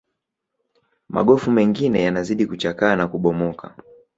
magofu 1.09 1.51
mengine 1.51 2.03
yanazidi 2.03 2.45
kuchakaa 2.45 2.95
na 2.95 3.07
kubomoka 3.07 3.75